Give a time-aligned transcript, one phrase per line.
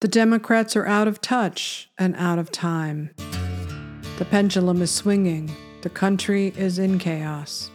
[0.00, 3.10] The Democrats are out of touch and out of time.
[4.16, 5.54] The pendulum is swinging.
[5.82, 7.70] The country is in chaos.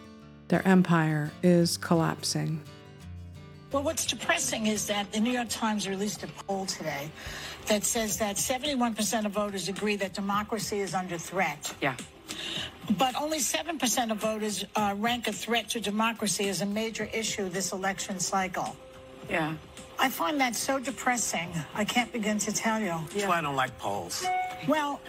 [0.47, 2.63] Their empire is collapsing.
[3.71, 7.11] Well, what's depressing is that the New York Times released a poll today
[7.67, 11.75] that says that 71% of voters agree that democracy is under threat.
[11.79, 11.95] Yeah.
[12.97, 17.49] But only 7% of voters uh, rank a threat to democracy as a major issue
[17.49, 18.75] this election cycle.
[19.29, 19.53] Yeah.
[19.97, 21.49] I find that so depressing.
[21.73, 22.95] I can't begin to tell you.
[23.13, 24.25] That's why I don't like polls.
[24.67, 24.99] Well,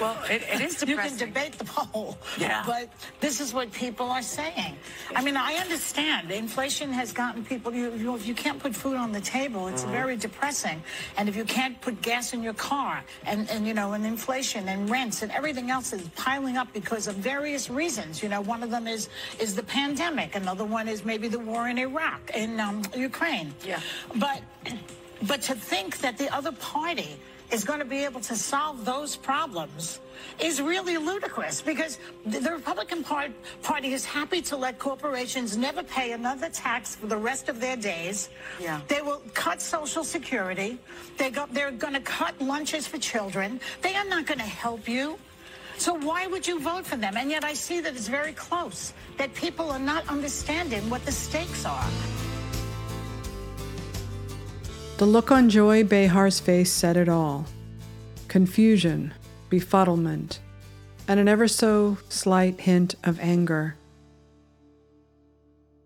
[0.00, 2.64] Well, it, it is you can debate the poll, Yeah.
[2.66, 2.88] but
[3.20, 4.76] this is what people are saying.
[5.14, 7.72] I mean, I understand inflation has gotten people.
[7.72, 10.82] You, you if you can't put food on the table, it's very depressing.
[11.16, 14.68] And if you can't put gas in your car, and and you know, and inflation
[14.68, 18.22] and rents and everything else is piling up because of various reasons.
[18.22, 20.34] You know, one of them is is the pandemic.
[20.34, 23.54] Another one is maybe the war in Iraq in um, Ukraine.
[23.64, 23.80] Yeah.
[24.16, 24.40] But
[25.22, 27.16] but to think that the other party
[27.52, 30.00] is going to be able to solve those problems
[30.40, 36.48] is really ludicrous because the Republican Party is happy to let corporations never pay another
[36.48, 38.30] tax for the rest of their days.
[38.58, 38.80] Yeah.
[38.88, 40.78] They will cut Social Security.
[41.18, 43.60] They go, they're going to cut lunches for children.
[43.82, 45.18] They are not going to help you.
[45.76, 47.16] So why would you vote for them?
[47.16, 51.12] And yet I see that it's very close, that people are not understanding what the
[51.12, 51.88] stakes are.
[55.02, 57.46] The look on Joy Behar's face said it all
[58.28, 59.12] confusion,
[59.50, 60.38] befuddlement,
[61.08, 63.74] and an ever so slight hint of anger.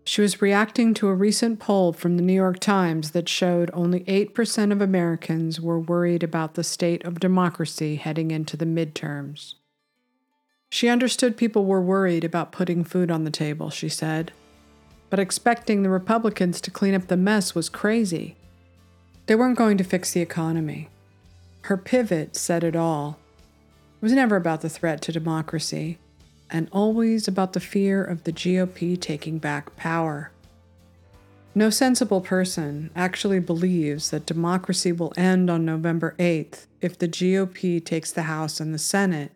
[0.04, 4.00] She was reacting to a recent poll from the New York Times that showed only
[4.00, 9.54] 8% of Americans were worried about the state of democracy heading into the midterms.
[10.68, 14.32] She understood people were worried about putting food on the table, she said,
[15.08, 18.36] but expecting the Republicans to clean up the mess was crazy.
[19.26, 20.88] They weren't going to fix the economy.
[21.62, 23.18] Her pivot said it all.
[23.96, 25.98] It was never about the threat to democracy,
[26.48, 30.30] and always about the fear of the GOP taking back power.
[31.56, 37.84] No sensible person actually believes that democracy will end on November 8th if the GOP
[37.84, 39.32] takes the House and the Senate.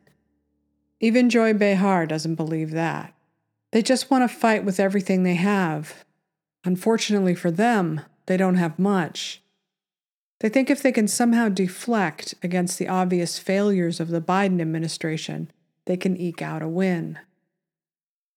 [1.00, 3.14] Even Joy Behar doesn't believe that.
[3.72, 6.04] They just want to fight with everything they have.
[6.62, 9.42] Unfortunately for them, they don't have much.
[10.40, 15.50] They think if they can somehow deflect against the obvious failures of the Biden administration,
[15.84, 17.18] they can eke out a win.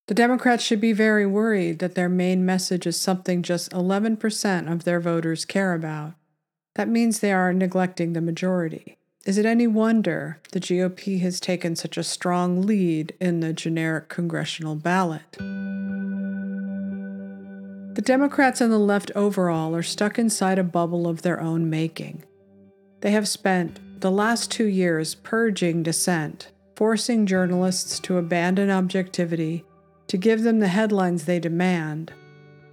[0.08, 4.84] The Democrats should be very worried that their main message is something just 11% of
[4.84, 6.14] their voters care about.
[6.76, 8.98] That means they are neglecting the majority.
[9.26, 14.10] Is it any wonder the GOP has taken such a strong lead in the generic
[14.10, 15.38] congressional ballot?
[17.94, 22.24] The Democrats and the left overall are stuck inside a bubble of their own making.
[23.02, 29.64] They have spent the last two years purging dissent, forcing journalists to abandon objectivity,
[30.08, 32.12] to give them the headlines they demand,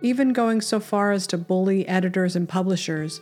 [0.00, 3.20] even going so far as to bully editors and publishers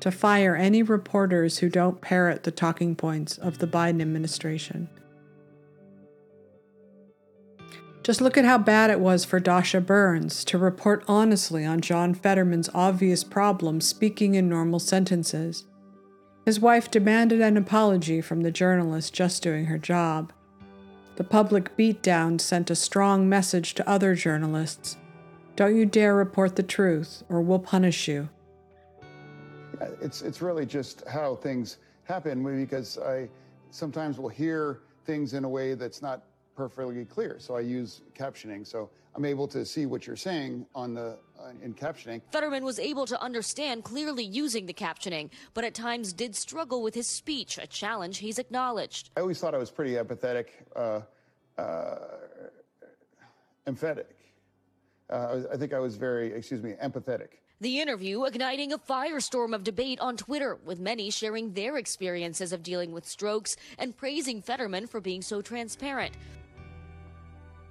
[0.00, 4.88] to fire any reporters who don't parrot the talking points of the Biden administration.
[8.06, 12.14] Just look at how bad it was for Dasha Burns to report honestly on John
[12.14, 15.64] Fetterman's obvious problem speaking in normal sentences.
[16.44, 20.32] His wife demanded an apology from the journalist just doing her job.
[21.16, 24.96] The public beatdown sent a strong message to other journalists
[25.56, 28.28] Don't you dare report the truth, or we'll punish you.
[30.00, 33.28] It's it's really just how things happen because I
[33.72, 36.22] sometimes will hear things in a way that's not
[36.56, 37.36] perfectly clear.
[37.38, 38.66] So I use captioning.
[38.66, 42.20] So I'm able to see what you're saying on the uh, in captioning.
[42.32, 46.94] Fetterman was able to understand clearly using the captioning, but at times did struggle with
[46.94, 49.10] his speech, a challenge he's acknowledged.
[49.16, 51.02] I always thought I was pretty empathetic, uh,
[51.58, 51.96] uh,
[53.66, 54.16] emphatic.
[55.10, 57.28] Uh, I, I think I was very, excuse me, empathetic.
[57.60, 62.62] The interview igniting a firestorm of debate on Twitter, with many sharing their experiences of
[62.62, 66.12] dealing with strokes and praising Fetterman for being so transparent.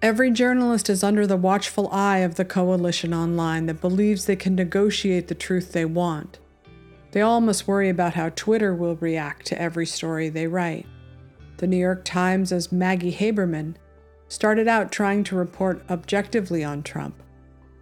[0.05, 4.53] Every journalist is under the watchful eye of the coalition online that believes they can
[4.53, 6.37] negotiate the truth they want.
[7.09, 10.85] They all must worry about how Twitter will react to every story they write.
[11.57, 13.77] The New York Times, as Maggie Haberman,
[14.27, 17.23] started out trying to report objectively on Trump,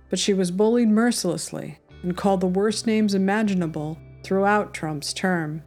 [0.10, 5.62] but she was bullied mercilessly and called the worst names imaginable throughout Trump's term.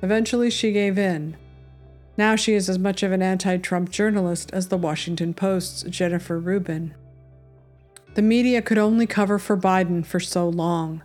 [0.00, 1.36] Eventually, she gave in.
[2.16, 6.38] Now she is as much of an anti Trump journalist as the Washington Post's Jennifer
[6.38, 6.94] Rubin.
[8.14, 11.02] The media could only cover for Biden for so long.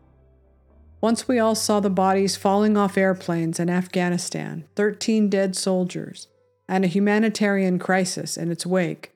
[0.99, 6.27] Once we all saw the bodies falling off airplanes in Afghanistan, 13 dead soldiers,
[6.67, 9.13] and a humanitarian crisis in its wake.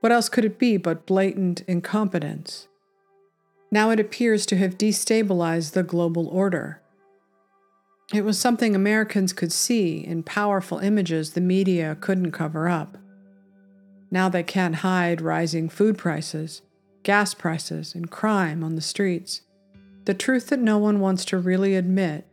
[0.00, 2.68] What else could it be but blatant incompetence?
[3.70, 6.80] Now it appears to have destabilized the global order.
[8.12, 12.98] It was something Americans could see in powerful images the media couldn't cover up.
[14.10, 16.62] Now they can't hide rising food prices,
[17.04, 19.42] gas prices, and crime on the streets.
[20.06, 22.26] The truth that no one wants to really admit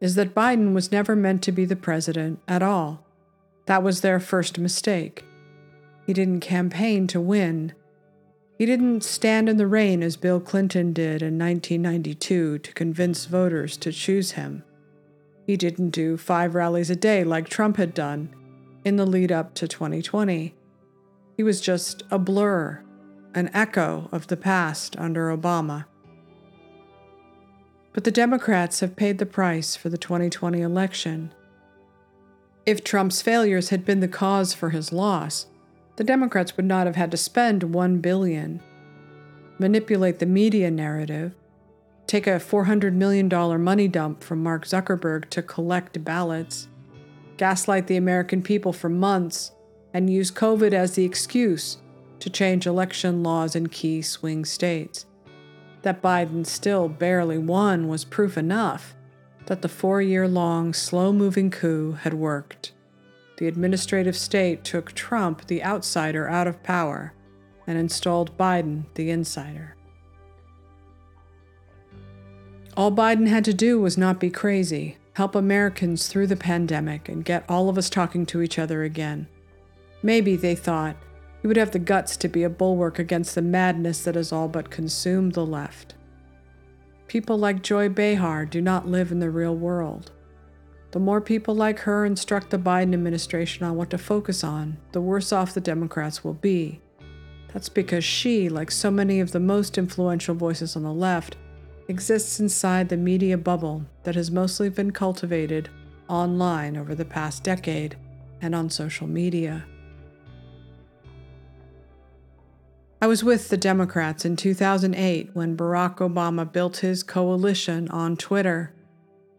[0.00, 3.06] is that Biden was never meant to be the president at all.
[3.66, 5.24] That was their first mistake.
[6.06, 7.72] He didn't campaign to win.
[8.58, 13.76] He didn't stand in the rain as Bill Clinton did in 1992 to convince voters
[13.76, 14.64] to choose him.
[15.46, 18.34] He didn't do five rallies a day like Trump had done
[18.84, 20.54] in the lead up to 2020.
[21.36, 22.82] He was just a blur,
[23.34, 25.86] an echo of the past under Obama.
[27.92, 31.32] But the Democrats have paid the price for the 2020 election.
[32.66, 35.46] If Trump's failures had been the cause for his loss,
[35.96, 38.60] the Democrats would not have had to spend 1 billion,
[39.58, 41.34] manipulate the media narrative,
[42.06, 43.28] take a $400 million
[43.62, 46.68] money dump from Mark Zuckerberg to collect ballots,
[47.36, 49.52] gaslight the American people for months,
[49.92, 51.78] and use COVID as the excuse
[52.20, 55.06] to change election laws in key swing states.
[55.82, 58.94] That Biden still barely won was proof enough
[59.46, 62.72] that the four year long, slow moving coup had worked.
[63.36, 67.12] The administrative state took Trump, the outsider, out of power
[67.66, 69.73] and installed Biden, the insider.
[72.76, 77.24] All Biden had to do was not be crazy, help Americans through the pandemic, and
[77.24, 79.28] get all of us talking to each other again.
[80.02, 80.96] Maybe, they thought,
[81.40, 84.48] he would have the guts to be a bulwark against the madness that has all
[84.48, 85.94] but consumed the left.
[87.06, 90.10] People like Joy Behar do not live in the real world.
[90.90, 95.00] The more people like her instruct the Biden administration on what to focus on, the
[95.00, 96.80] worse off the Democrats will be.
[97.52, 101.36] That's because she, like so many of the most influential voices on the left,
[101.88, 105.68] exists inside the media bubble that has mostly been cultivated
[106.08, 107.96] online over the past decade
[108.40, 109.64] and on social media.
[113.00, 118.72] I was with the Democrats in 2008 when Barack Obama built his coalition on Twitter.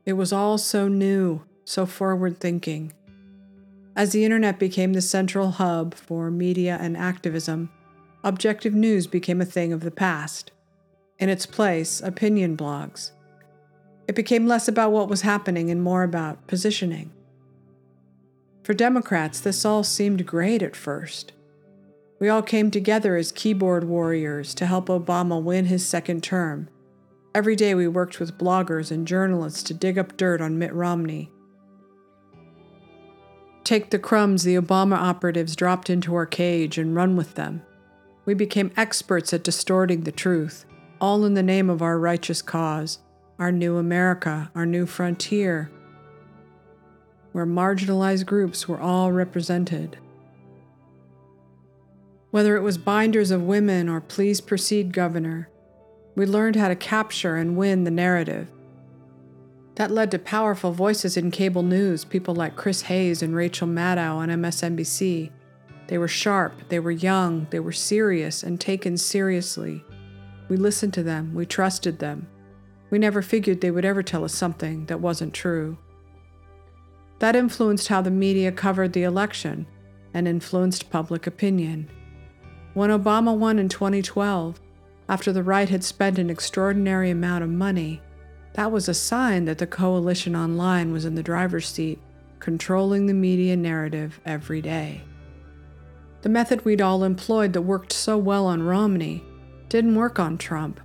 [0.06, 2.94] It was all so new, so forward thinking.
[3.96, 7.72] As the internet became the central hub for media and activism,
[8.24, 10.52] objective news became a thing of the past.
[11.18, 13.12] In its place, opinion blogs.
[14.08, 17.12] It became less about what was happening and more about positioning.
[18.64, 21.32] For Democrats, this all seemed great at first.
[22.20, 26.70] We all came together as keyboard warriors to help Obama win his second term.
[27.34, 31.32] Every day we worked with bloggers and journalists to dig up dirt on Mitt Romney.
[33.64, 37.64] Take the crumbs the Obama operatives dropped into our cage and run with them.
[38.24, 40.66] We became experts at distorting the truth
[41.00, 43.00] all in the name of our righteous cause,
[43.40, 45.70] our new America, our new frontier,
[47.32, 49.98] where marginalized groups were all represented.
[52.32, 55.50] Whether it was binders of women or please proceed, Governor,
[56.16, 58.50] we learned how to capture and win the narrative.
[59.76, 64.16] That led to powerful voices in cable news, people like Chris Hayes and Rachel Maddow
[64.16, 65.30] on MSNBC.
[65.88, 69.84] They were sharp, they were young, they were serious and taken seriously.
[70.48, 72.28] We listened to them, we trusted them.
[72.90, 75.78] We never figured they would ever tell us something that wasn't true.
[77.20, 79.66] That influenced how the media covered the election
[80.14, 81.90] and influenced public opinion.
[82.74, 84.60] When Obama won in 2012,
[85.08, 88.02] after the right had spent an extraordinary amount of money,
[88.54, 92.00] that was a sign that the coalition online was in the driver's seat,
[92.40, 95.02] controlling the media narrative every day.
[96.22, 99.24] The method we'd all employed that worked so well on Romney
[99.76, 100.80] didn't work on Trump.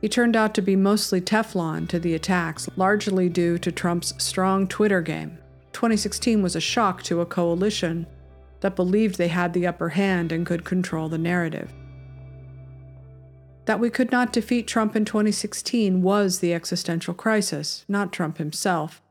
[0.00, 4.68] He turned out to be mostly Teflon to the attacks, largely due to Trump's strong
[4.68, 5.38] Twitter game.
[5.72, 8.06] 2016 was a shock to a coalition
[8.60, 11.72] that believed they had the upper hand and could control the narrative.
[13.64, 19.02] That we could not defeat Trump in 2016 was the existential crisis, not Trump himself.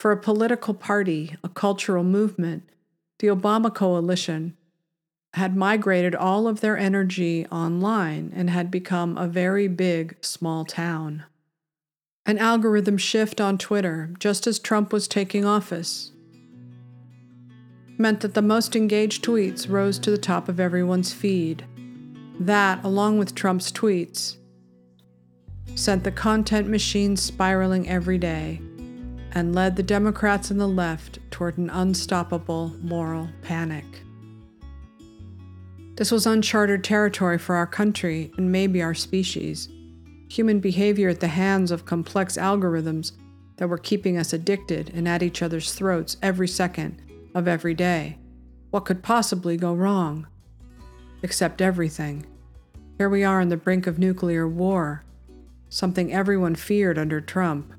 [0.00, 2.68] For a political party, a cultural movement,
[3.20, 4.56] the Obama coalition
[5.34, 11.24] had migrated all of their energy online and had become a very big small town.
[12.26, 16.12] An algorithm shift on Twitter, just as Trump was taking office,
[17.98, 21.64] meant that the most engaged tweets rose to the top of everyone's feed.
[22.38, 24.36] That, along with Trump's tweets,
[25.74, 28.60] sent the content machine spiraling every day
[29.32, 34.02] and led the Democrats and the left toward an unstoppable moral panic.
[36.02, 39.68] This was uncharted territory for our country and maybe our species.
[40.30, 43.12] Human behavior at the hands of complex algorithms
[43.58, 47.00] that were keeping us addicted and at each other's throats every second
[47.36, 48.18] of every day.
[48.72, 50.26] What could possibly go wrong?
[51.22, 52.26] Except everything.
[52.98, 55.04] Here we are on the brink of nuclear war,
[55.68, 57.72] something everyone feared under Trump.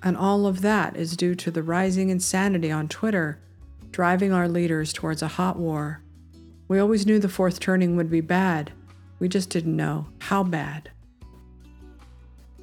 [0.00, 3.40] And all of that is due to the rising insanity on Twitter,
[3.90, 6.03] driving our leaders towards a hot war.
[6.68, 8.72] We always knew the fourth turning would be bad,
[9.18, 10.90] we just didn't know how bad.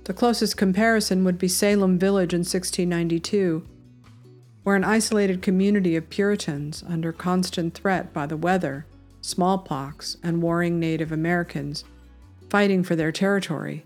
[0.03, 3.65] The closest comparison would be Salem Village in 1692,
[4.63, 8.85] where an isolated community of Puritans, under constant threat by the weather,
[9.21, 11.83] smallpox, and warring Native Americans,
[12.49, 13.85] fighting for their territory,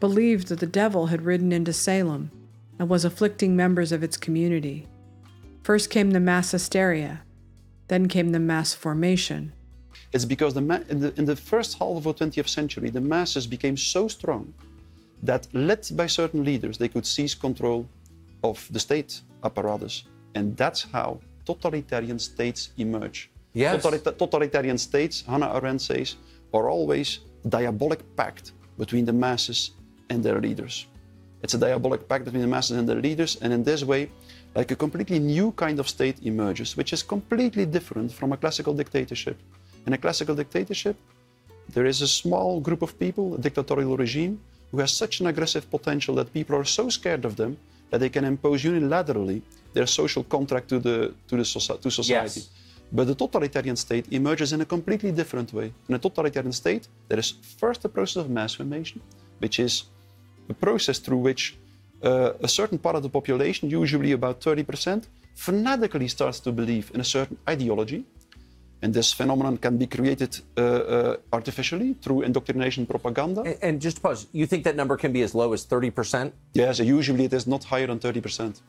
[0.00, 2.30] believed that the devil had ridden into Salem
[2.78, 4.88] and was afflicting members of its community.
[5.62, 7.22] First came the mass hysteria,
[7.88, 9.52] then came the mass formation.
[10.12, 13.00] It's because the ma- in, the, in the first half of the 20th century, the
[13.00, 14.52] masses became so strong
[15.22, 17.88] that, led by certain leaders, they could seize control
[18.42, 20.04] of the state apparatus.
[20.34, 23.30] And that's how totalitarian states emerge.
[23.54, 23.84] Yes.
[23.84, 26.16] Totalita- totalitarian states, Hannah Arendt says,
[26.52, 29.72] are always diabolic pact between the masses
[30.10, 30.86] and their leaders.
[31.42, 34.10] It's a diabolic pact between the masses and their leaders, and in this way,
[34.54, 38.74] like a completely new kind of state emerges, which is completely different from a classical
[38.74, 39.36] dictatorship.
[39.86, 40.96] In a classical dictatorship,
[41.68, 44.40] there is a small group of people, a dictatorial regime,
[44.70, 47.56] who has such an aggressive potential that people are so scared of them
[47.90, 49.42] that they can impose unilaterally
[49.74, 52.40] their social contract to, the, to, the soci- to society.
[52.40, 52.50] Yes.
[52.90, 55.72] But the totalitarian state emerges in a completely different way.
[55.88, 59.00] In a totalitarian state, there is first the process of mass formation,
[59.38, 59.84] which is
[60.48, 61.56] a process through which
[62.02, 65.04] uh, a certain part of the population, usually about 30%,
[65.34, 68.04] fanatically starts to believe in a certain ideology.
[68.82, 73.42] And this phenomenon can be created uh, uh, artificially through indoctrination propaganda.
[73.42, 76.32] And, and just to pause, you think that number can be as low as 30%?
[76.54, 78.60] Yes, usually it is not higher than 30%.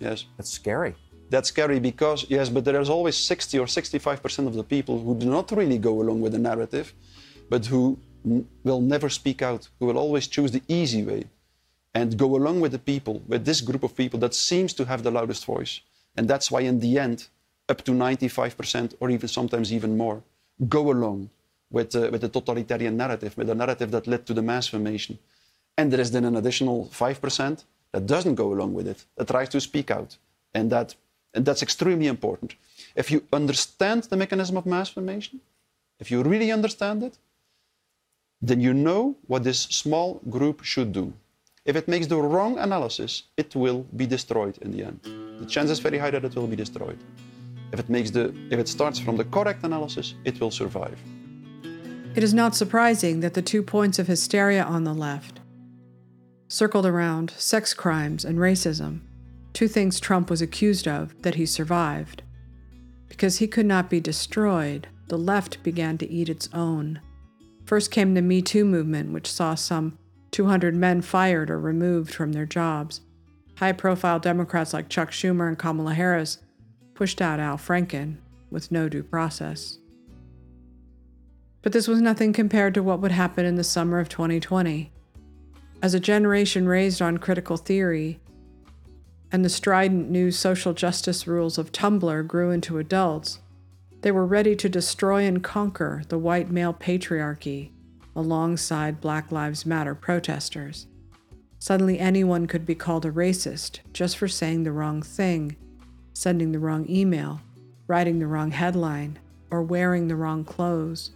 [0.00, 0.24] Yes.
[0.36, 0.96] That's scary.
[1.30, 5.14] That's scary because, yes, but there is always 60 or 65% of the people who
[5.14, 6.92] do not really go along with the narrative,
[7.48, 11.26] but who n- will never speak out, who will always choose the easy way
[11.94, 15.02] and go along with the people, with this group of people that seems to have
[15.02, 15.80] the loudest voice.
[16.16, 17.28] And that's why, in the end,
[17.68, 20.22] up to 95% or even sometimes even more
[20.68, 21.30] go along
[21.70, 25.18] with, uh, with the totalitarian narrative, with the narrative that led to the mass formation.
[25.78, 29.48] And there is then an additional 5% that doesn't go along with it, that tries
[29.50, 30.16] to speak out.
[30.52, 30.94] And, that,
[31.32, 32.54] and that's extremely important.
[32.94, 35.40] If you understand the mechanism of mass formation,
[35.98, 37.18] if you really understand it,
[38.42, 41.12] then you know what this small group should do.
[41.66, 45.00] If it makes the wrong analysis, it will be destroyed in the end.
[45.40, 46.98] The chance is very high that it will be destroyed.
[47.72, 50.98] If it, makes the, if it starts from the correct analysis, it will survive.
[52.16, 55.40] It is not surprising that the two points of hysteria on the left
[56.48, 59.02] circled around sex crimes and racism,
[59.52, 62.22] two things Trump was accused of that he survived.
[63.08, 67.00] Because he could not be destroyed, the left began to eat its own.
[67.66, 69.96] First came the Me Too movement, which saw some
[70.30, 73.00] 200 men fired or removed from their jobs.
[73.56, 76.38] High profile Democrats like Chuck Schumer and Kamala Harris
[76.94, 78.16] pushed out Al Franken
[78.50, 79.78] with no due process.
[81.62, 84.92] But this was nothing compared to what would happen in the summer of 2020.
[85.82, 88.20] As a generation raised on critical theory
[89.32, 93.40] and the strident new social justice rules of Tumblr grew into adults,
[94.02, 97.70] they were ready to destroy and conquer the white male patriarchy
[98.14, 100.86] alongside Black Lives Matter protesters.
[101.58, 105.56] Suddenly, anyone could be called a racist just for saying the wrong thing,
[106.14, 107.40] sending the wrong email,
[107.86, 109.18] writing the wrong headline,
[109.50, 111.10] or wearing the wrong clothes.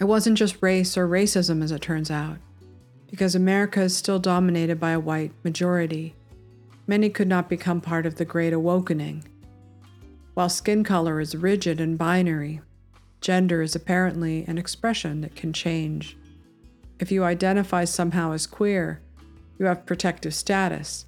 [0.00, 2.38] It wasn't just race or racism, as it turns out,
[3.10, 6.14] because America is still dominated by a white majority.
[6.86, 9.24] Many could not become part of the Great Awakening.
[10.34, 12.60] While skin color is rigid and binary,
[13.20, 16.16] gender is apparently an expression that can change.
[16.98, 19.00] If you identify somehow as queer,
[19.58, 21.06] you have protective status.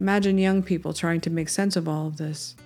[0.00, 2.56] Imagine young people trying to make sense of all of this.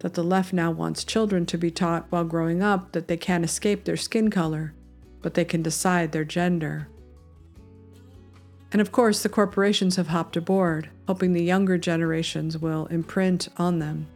[0.00, 3.44] That the left now wants children to be taught while growing up that they can't
[3.44, 4.74] escape their skin color,
[5.20, 6.88] but they can decide their gender.
[8.72, 13.78] And of course, the corporations have hopped aboard, hoping the younger generations will imprint on
[13.78, 14.06] them.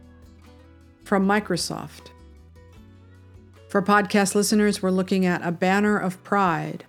[1.03, 2.09] From Microsoft.
[3.69, 6.85] For podcast listeners, we're looking at a banner of pride.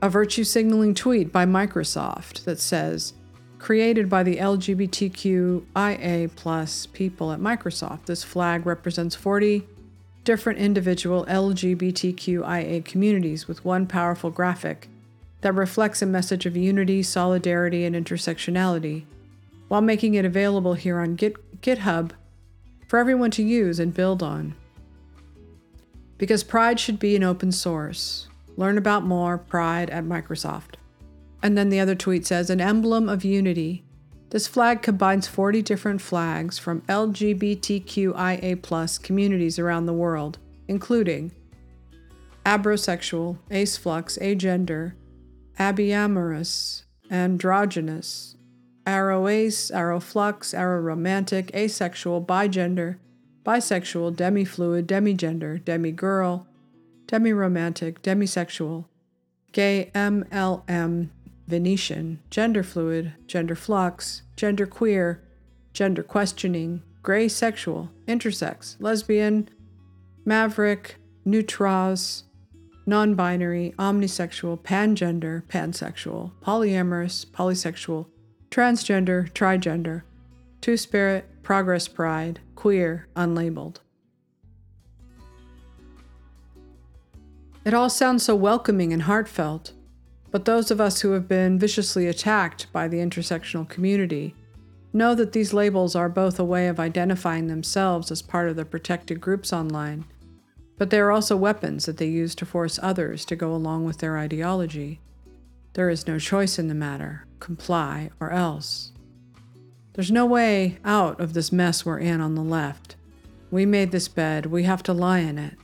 [0.00, 3.14] a virtue signaling tweet by Microsoft that says,
[3.58, 8.06] created by the LGBTQIA plus people at Microsoft.
[8.06, 9.66] This flag represents 40
[10.22, 14.88] different individual LGBTQIA communities with one powerful graphic
[15.40, 19.04] that reflects a message of unity, solidarity, and intersectionality,
[19.66, 22.12] while making it available here on Git- GitHub
[22.86, 24.54] for everyone to use and build on.
[26.18, 28.28] Because Pride should be an open source.
[28.56, 30.74] Learn about more Pride at Microsoft.
[31.42, 33.84] And then the other tweet says an emblem of unity.
[34.30, 38.60] This flag combines 40 different flags from LGBTQIA
[39.02, 41.32] communities around the world, including
[42.44, 44.92] abrosexual, aceflux, agender,
[45.58, 48.36] abiamorous, androgynous,
[48.86, 52.96] aroace, aroflux, aroromantic, asexual, bigender,
[53.48, 56.44] bisexual, demifluid, demigender, demigirl,
[57.06, 58.84] demiromantic, demisexual,
[59.52, 61.08] gay MLM,
[61.46, 65.22] Venetian, gender fluid, gender flux, gender queer,
[65.72, 69.48] gender questioning, gray sexual, intersex, lesbian,
[70.26, 72.24] maverick, neutros,
[72.84, 78.08] non binary, omnisexual, pangender, pansexual, polyamorous, polysexual,
[78.50, 80.02] transgender, trigender,
[80.60, 83.76] two spirit, progress pride, queer, unlabeled.
[87.64, 89.72] It all sounds so welcoming and heartfelt,
[90.30, 94.34] but those of us who have been viciously attacked by the intersectional community
[94.92, 98.64] know that these labels are both a way of identifying themselves as part of the
[98.64, 100.04] protected groups online,
[100.78, 103.98] but they are also weapons that they use to force others to go along with
[103.98, 105.00] their ideology.
[105.74, 108.92] There is no choice in the matter comply or else.
[109.98, 112.94] There's no way out of this mess we're in on the left.
[113.50, 115.54] We made this bed, we have to lie in it.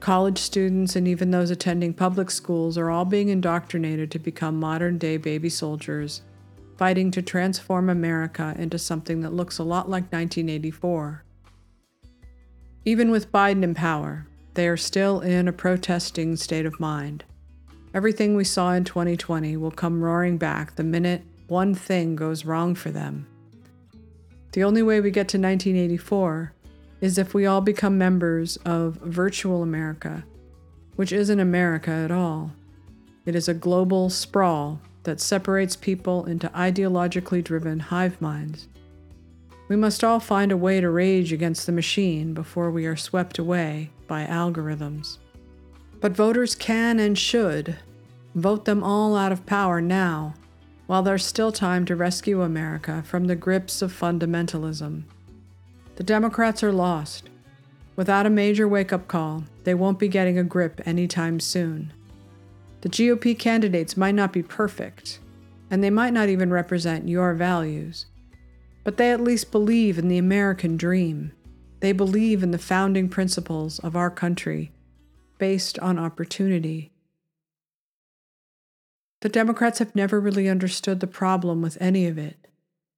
[0.00, 4.98] College students and even those attending public schools are all being indoctrinated to become modern
[4.98, 6.22] day baby soldiers,
[6.76, 11.22] fighting to transform America into something that looks a lot like 1984.
[12.84, 17.22] Even with Biden in power, they are still in a protesting state of mind.
[17.94, 22.74] Everything we saw in 2020 will come roaring back the minute one thing goes wrong
[22.74, 23.26] for them.
[24.52, 26.52] The only way we get to 1984
[27.00, 30.24] is if we all become members of virtual America,
[30.96, 32.52] which isn't America at all.
[33.24, 38.68] It is a global sprawl that separates people into ideologically driven hive minds.
[39.68, 43.38] We must all find a way to rage against the machine before we are swept
[43.38, 45.18] away by algorithms.
[46.00, 47.76] But voters can and should
[48.34, 50.34] vote them all out of power now,
[50.88, 55.02] while there's still time to rescue America from the grips of fundamentalism.
[55.96, 57.28] The Democrats are lost.
[57.94, 61.92] Without a major wake up call, they won't be getting a grip anytime soon.
[62.80, 65.18] The GOP candidates might not be perfect,
[65.70, 68.06] and they might not even represent your values,
[68.82, 71.32] but they at least believe in the American dream.
[71.80, 74.72] They believe in the founding principles of our country,
[75.36, 76.92] based on opportunity.
[79.20, 82.46] The Democrats have never really understood the problem with any of it.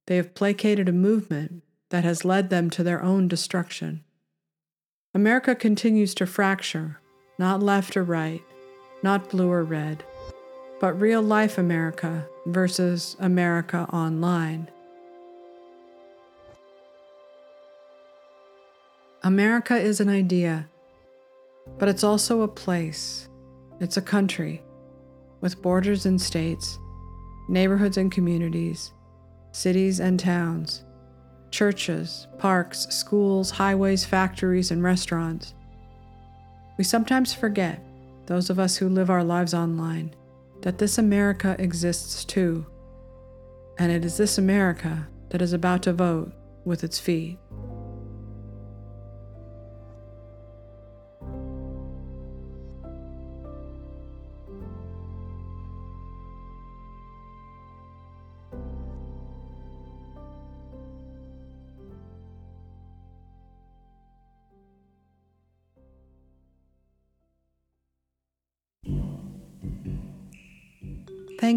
[0.05, 4.03] They have placated a movement that has led them to their own destruction.
[5.15, 6.99] America continues to fracture,
[7.39, 8.43] not left or right,
[9.01, 10.03] not blue or red,
[10.79, 14.69] but real life America versus America online.
[19.23, 20.67] America is an idea,
[21.79, 23.27] but it's also a place.
[23.79, 24.61] It's a country
[25.41, 26.79] with borders and states,
[27.49, 28.93] neighborhoods and communities,
[29.51, 30.83] cities and towns
[31.51, 35.53] churches, parks, schools, highways, factories, and restaurants.
[36.77, 37.83] We sometimes forget,
[38.25, 40.15] those of us who live our lives online,
[40.61, 42.65] that this America exists too.
[43.77, 46.31] And it is this America that is about to vote
[46.63, 47.37] with its feet.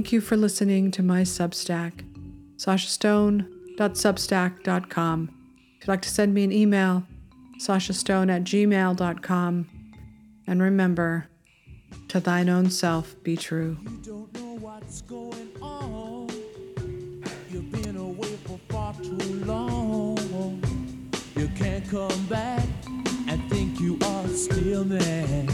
[0.05, 2.05] Thank you for listening to my Substack,
[2.57, 5.31] sashastone.substack.com.
[5.81, 7.05] If you'd like to send me an email,
[7.59, 9.67] sashastone at gmail.com.
[10.47, 11.29] And remember,
[12.09, 13.79] to thine own self be true.
[13.83, 16.29] You don't know what's going on.
[17.49, 20.63] You've been away for far too long.
[21.35, 22.69] You can't come back
[23.27, 25.47] and think you are still there.